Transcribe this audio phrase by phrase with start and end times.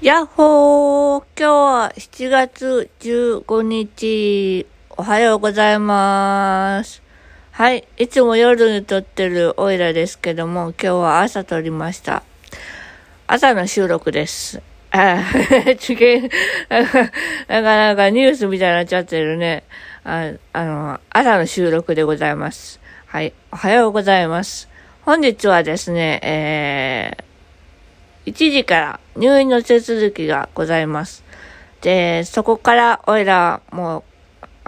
[0.00, 4.64] やっほー今日は7月15日、
[4.96, 7.02] おはようございます。
[7.50, 7.88] はい。
[7.96, 12.22] いつも夜に撮ってるオイラですけども、今日は朝撮りました。
[13.26, 14.62] 朝の収録です。
[14.92, 15.20] あ、
[15.90, 16.30] 違う。
[16.68, 17.02] なか、
[17.48, 19.64] なかなかニュースみたいになっちゃってるね。
[20.04, 22.78] ああの、朝の収録でございます。
[23.06, 23.32] はい。
[23.50, 24.68] おはようございます。
[25.02, 27.27] 本日はですね、えー、
[28.28, 31.24] 1時から入院の手続きがございます。
[31.80, 34.02] で、そこから、おいら、もう、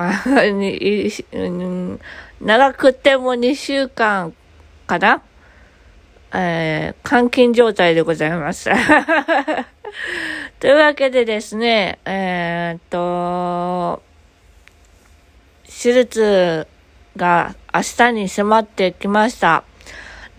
[2.41, 4.33] 長くても2週間
[4.87, 5.23] かな？
[6.33, 8.71] えー、監禁状態でございます。
[10.61, 14.03] というわけでですね、えー、っと、
[15.65, 16.67] 手術
[17.17, 19.65] が明日に迫ってきました。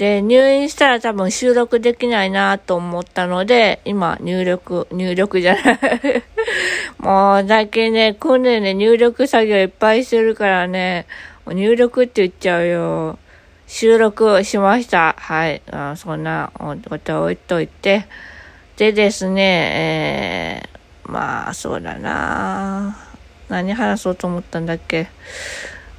[0.02, 5.78] で、入院したら多分収録できないなと思ったので、今入力、入力じゃない。
[6.98, 11.06] もう最近ね、訓練で入力作業いっぱいしてるからね、
[11.46, 13.20] 入力って言っちゃうよ。
[13.68, 15.16] 収録しました。
[15.20, 15.62] はい。
[15.70, 18.08] あそんなことを置いといて。
[18.78, 22.98] でですね、えー、まあ、そうだな
[23.50, 25.10] 何話そうと思ったんだっけ？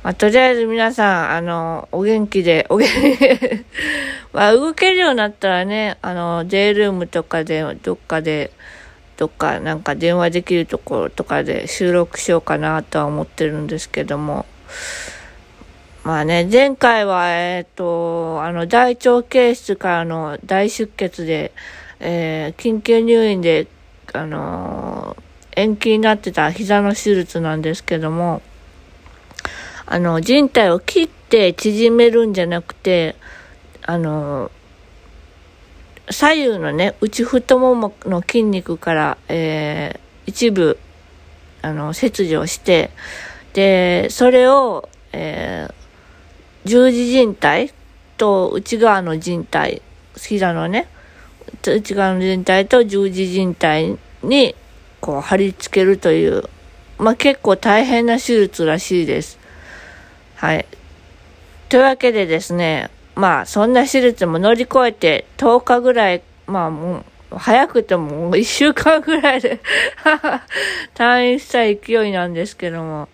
[0.03, 3.65] まあ、とりあえず皆さん、あの、お元気で、お元気
[4.35, 8.51] まあ、動けるようになったらね、あの、デイルームとかで、どっかで、
[9.17, 14.47] どっかなんか電話できるところとかで収録しようかなとは思ってるんですけども。
[16.03, 21.53] まあね、前回は、えっ、と、あの、大腸憩室からの大出血で、
[22.01, 23.69] えー、緊急入院で、
[24.15, 25.17] あの
[25.57, 28.43] 延期になってた膝の手術なんですけども、
[29.87, 33.17] あの、人体を切って縮めるんじゃなくて、
[33.83, 34.51] あの、
[36.11, 40.79] 左右のね、内太ももの筋肉から、えー、一部、
[41.63, 42.91] あの、切除して、
[43.55, 45.75] で、それを、えー、
[46.65, 47.73] 十字靭帯
[48.17, 49.83] と内側の靭帯、
[50.17, 50.89] 膝のね、
[51.67, 54.55] 内側の靭帯と十字靭帯に、
[55.01, 56.45] こう、貼り付けるという、
[56.99, 59.42] まあ、結構大変な手術らしいです。
[60.43, 60.67] はい。
[61.69, 69.61] というわけでですね、まあ、そんな手術も乗り越えて10日ぐらい、まあもう、早くても1週間ぐらいで
[70.97, 73.09] 退院した勢いなんですけども、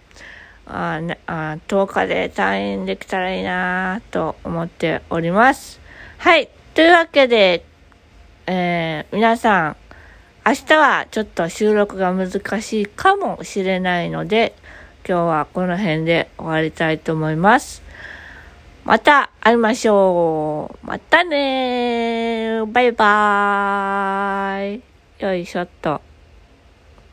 [0.64, 5.80] あね、あ10日で退院できたらいいなと思っております。
[6.16, 6.48] はい。
[6.72, 7.62] というわけで、
[8.46, 9.76] えー、皆さん、
[10.46, 14.54] 明日はちょっと収録が難しいかもしれないので、
[15.06, 17.82] 今日はこの辺で終わりたいと思います。
[18.84, 20.86] また会いましょう。
[20.86, 24.82] またねバイバーイ。
[25.18, 26.07] よいしょっと。